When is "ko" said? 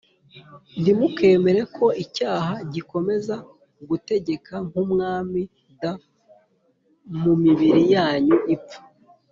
1.75-1.85